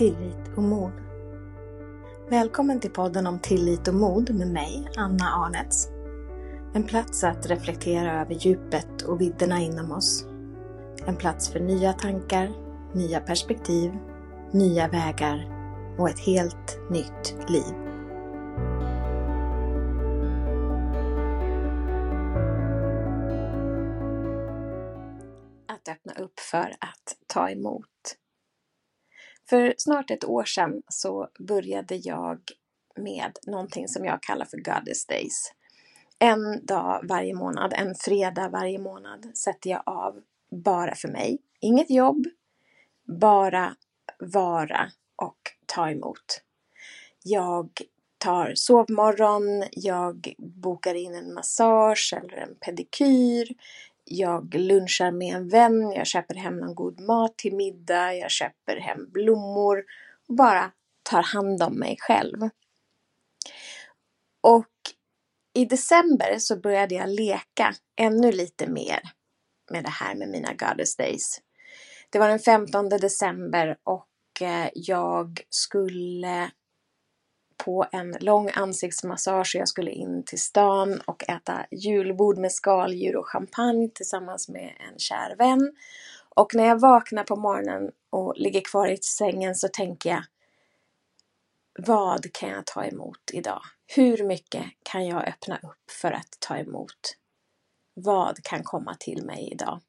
[0.00, 0.92] tillit och mod.
[2.30, 5.88] Välkommen till podden om tillit och mod med mig, Anna Arnets.
[6.74, 10.24] En plats att reflektera över djupet och vidderna inom oss.
[11.06, 12.50] En plats för nya tankar,
[12.94, 13.92] nya perspektiv,
[14.52, 15.48] nya vägar
[15.98, 17.74] och ett helt nytt liv.
[25.68, 27.86] Att öppna upp för att ta emot.
[29.50, 32.38] För snart ett år sedan så började jag
[32.96, 35.52] med någonting som jag kallar för Goddess Days.
[36.18, 41.38] En dag varje månad, en fredag varje månad, sätter jag av bara för mig.
[41.60, 42.26] Inget jobb,
[43.04, 43.76] bara
[44.18, 46.42] vara och ta emot.
[47.22, 47.70] Jag
[48.18, 53.48] tar sovmorgon, jag bokar in en massage eller en pedikyr,
[54.04, 58.76] jag lunchar med en vän, jag köper hem någon god mat till middag, jag köper
[58.76, 59.84] hem blommor
[60.28, 62.40] och bara tar hand om mig själv.
[64.42, 64.66] Och
[65.54, 69.00] i december så började jag leka ännu lite mer
[69.70, 71.40] med det här med mina Goddess Days.
[72.10, 76.50] Det var den 15 december och eh, jag skulle
[77.64, 79.54] på en lång ansiktsmassage.
[79.54, 84.72] och Jag skulle in till stan och äta julbord med skaldjur och champagne tillsammans med
[84.90, 85.72] en kär vän.
[86.36, 90.22] Och när jag vaknar på morgonen och ligger kvar i sängen så tänker jag
[91.78, 93.62] vad kan jag ta emot idag?
[93.86, 97.16] Hur mycket kan jag öppna upp för att ta emot?
[97.94, 99.80] Vad kan komma till mig idag?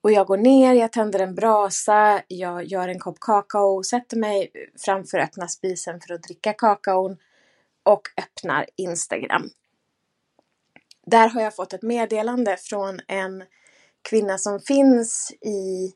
[0.00, 4.50] Och jag går ner, jag tänder en brasa, jag gör en kopp kakao, sätter mig
[4.78, 7.16] framför öppna spisen för att dricka kakaon
[7.82, 9.50] och öppnar Instagram.
[11.06, 13.44] Där har jag fått ett meddelande från en
[14.02, 15.92] kvinna som finns i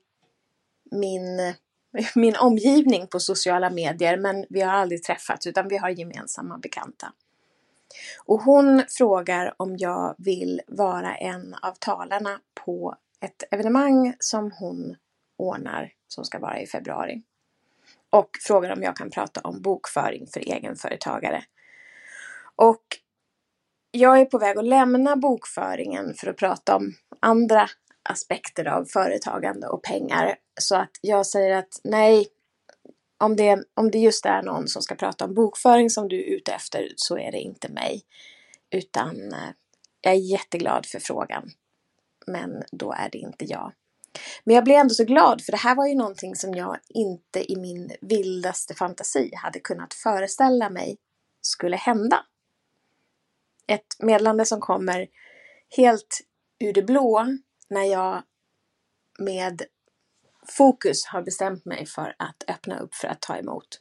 [0.91, 1.55] min,
[2.15, 7.13] min omgivning på sociala medier, men vi har aldrig träffats utan vi har gemensamma bekanta.
[8.25, 14.97] Och hon frågar om jag vill vara en av talarna på ett evenemang som hon
[15.37, 17.23] ordnar som ska vara i februari.
[18.11, 21.45] Och frågar om jag kan prata om bokföring för egenföretagare.
[22.57, 22.83] Och
[23.91, 27.69] jag är på väg att lämna bokföringen för att prata om andra
[28.03, 30.37] aspekter av företagande och pengar.
[30.61, 32.27] Så att jag säger att nej,
[33.19, 36.37] om det, om det just är någon som ska prata om bokföring som du är
[36.37, 38.03] ute efter så är det inte mig.
[38.71, 39.49] Utan eh,
[40.01, 41.51] jag är jätteglad för frågan
[42.27, 43.73] men då är det inte jag.
[44.45, 47.53] Men jag blev ändå så glad för det här var ju någonting som jag inte
[47.53, 50.99] i min vildaste fantasi hade kunnat föreställa mig
[51.41, 52.25] skulle hända.
[53.67, 55.07] Ett meddelande som kommer
[55.77, 56.21] helt
[56.59, 57.27] ur det blå
[57.69, 58.23] när jag
[59.19, 59.63] med
[60.47, 63.81] fokus har bestämt mig för att öppna upp för att ta emot.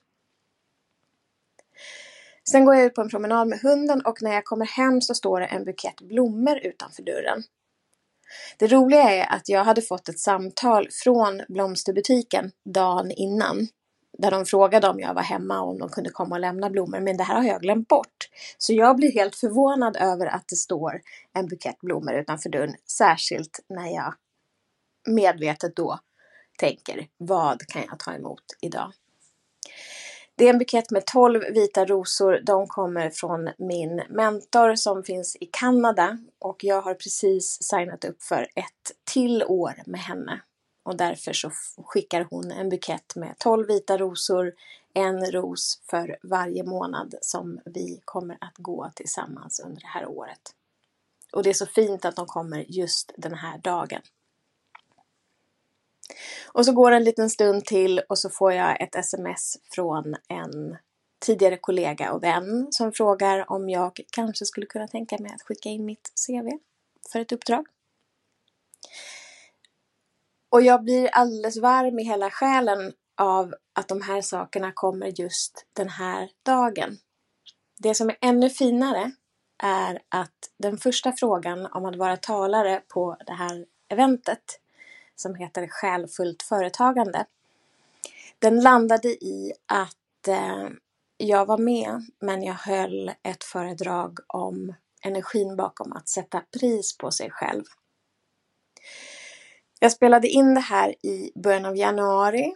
[2.50, 5.16] Sen går jag ut på en promenad med hunden och när jag kommer hem så
[5.16, 7.44] står det en bukett blommor utanför dörren.
[8.58, 13.68] Det roliga är att jag hade fått ett samtal från blomsterbutiken dagen innan.
[14.18, 17.00] Där de frågade om jag var hemma och om de kunde komma och lämna blommor.
[17.00, 18.30] Men det här har jag glömt bort.
[18.58, 21.02] Så jag blir helt förvånad över att det står
[21.34, 22.76] en bukett blommor utanför dörren.
[22.98, 24.14] Särskilt när jag
[25.08, 26.00] medvetet då
[26.58, 28.94] tänker, vad kan jag ta emot idag?
[30.42, 32.42] Det är en bukett med 12 vita rosor.
[32.44, 38.24] De kommer från min mentor som finns i Kanada och jag har precis signat upp
[38.24, 40.42] för ett till år med henne.
[40.84, 41.52] Och därför så
[41.86, 44.54] skickar hon en bukett med 12 vita rosor,
[44.94, 50.56] en ros för varje månad som vi kommer att gå tillsammans under det här året.
[51.32, 54.02] Och det är så fint att de kommer just den här dagen.
[56.48, 60.16] Och så går det en liten stund till och så får jag ett sms från
[60.28, 60.78] en
[61.26, 65.70] tidigare kollega och vän som frågar om jag kanske skulle kunna tänka mig att skicka
[65.70, 66.50] in mitt CV
[67.12, 67.66] för ett uppdrag.
[70.50, 75.66] Och jag blir alldeles varm i hela själen av att de här sakerna kommer just
[75.74, 76.98] den här dagen.
[77.80, 79.12] Det som är ännu finare
[79.64, 84.60] är att den första frågan om att vara talare på det här eventet
[85.16, 87.26] som heter Själfullt företagande.
[88.40, 90.70] Den landade i att eh,
[91.18, 97.12] jag var med, men jag höll ett föredrag om energin bakom att sätta pris på
[97.12, 97.64] sig själv.
[99.80, 102.54] Jag spelade in det här i början av januari.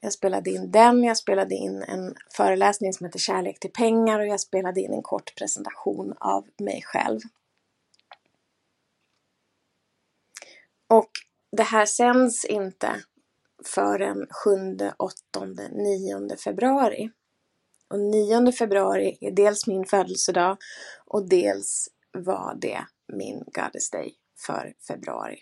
[0.00, 4.26] Jag spelade in den, jag spelade in en föreläsning som heter Kärlek till pengar och
[4.26, 7.20] jag spelade in en kort presentation av mig själv.
[10.88, 11.10] Och
[11.56, 13.02] det här sänds inte
[13.64, 17.10] förrän 7, 8, 9 februari.
[17.88, 20.56] Och 9 februari är dels min födelsedag
[21.06, 24.14] och dels var det min Goddess Day
[24.46, 25.40] för februari.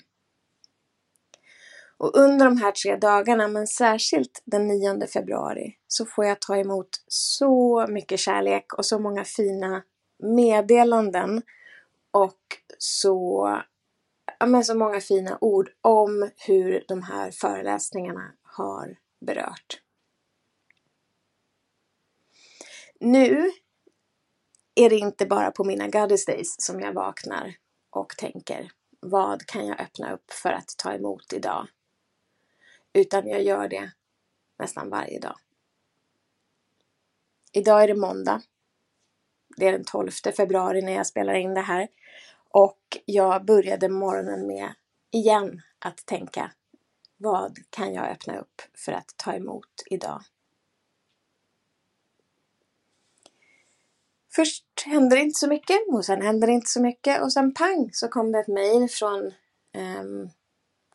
[1.98, 6.56] Och under de här tre dagarna, men särskilt den 9 februari, så får jag ta
[6.56, 9.82] emot så mycket kärlek och så många fina
[10.18, 11.42] meddelanden
[12.10, 12.40] och
[12.78, 13.48] så,
[14.40, 19.82] men så många fina ord om hur de här föreläsningarna har berört.
[23.00, 23.50] Nu
[24.74, 27.54] är det inte bara på mina Goddess Days som jag vaknar
[27.90, 31.68] och tänker vad kan jag öppna upp för att ta emot idag?
[32.92, 33.92] Utan jag gör det
[34.58, 35.36] nästan varje dag.
[37.52, 38.42] Idag är det måndag.
[39.56, 41.88] Det är den 12 februari när jag spelar in det här.
[42.58, 44.74] Och jag började morgonen med,
[45.10, 46.52] igen, att tänka
[47.16, 50.22] vad kan jag öppna upp för att ta emot idag?
[54.34, 57.54] Först hände det inte så mycket och sen hände det inte så mycket och sen
[57.54, 59.32] pang så kom det ett mejl från
[60.00, 60.30] um,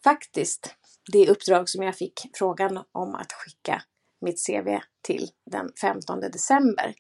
[0.04, 0.76] faktiskt
[1.12, 3.82] det uppdrag som jag fick frågan om att skicka
[4.22, 6.94] mitt CV till den 15 december.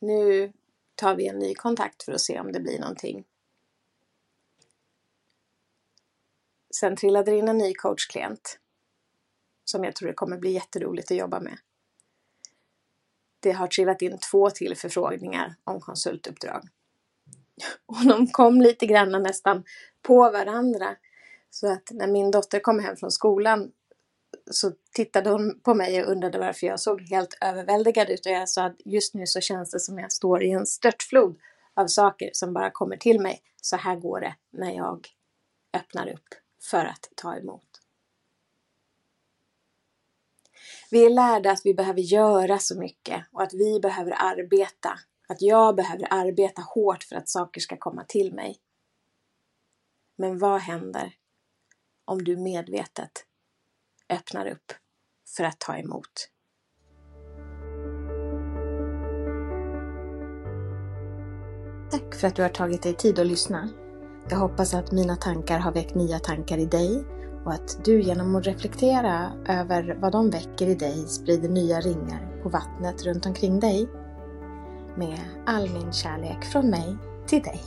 [0.00, 0.52] Nu
[0.98, 3.24] tar vi en ny kontakt för att se om det blir någonting.
[6.80, 8.58] Sen trillade det in en ny coachklient
[9.64, 11.58] som jag tror det kommer bli jätteroligt att jobba med.
[13.40, 16.68] Det har trillat in två till förfrågningar om konsultuppdrag.
[17.86, 19.64] Och de kom lite grann nästan
[20.02, 20.96] på varandra.
[21.50, 23.72] Så att när min dotter kom hem från skolan
[24.50, 28.48] så tittade hon på mig och undrade varför jag såg helt överväldigad ut och jag
[28.48, 31.38] sa att just nu så känns det som jag står i en störtflod
[31.74, 33.42] av saker som bara kommer till mig.
[33.62, 35.08] Så här går det när jag
[35.74, 36.34] öppnar upp
[36.70, 37.64] för att ta emot.
[40.90, 44.98] Vi är lärda att vi behöver göra så mycket och att vi behöver arbeta.
[45.28, 48.58] Att jag behöver arbeta hårt för att saker ska komma till mig.
[50.16, 51.14] Men vad händer
[52.04, 53.24] om du medvetet
[54.12, 54.72] öppnar upp
[55.36, 56.28] för att ta emot?
[61.90, 63.68] Tack för att du har tagit dig tid att lyssna.
[64.30, 67.04] Jag hoppas att mina tankar har väckt nya tankar i dig
[67.44, 72.42] och att du genom att reflektera över vad de väcker i dig sprider nya ringar
[72.42, 73.88] på vattnet runt omkring dig.
[74.96, 76.96] Med all min kärlek från mig
[77.26, 77.60] till dig.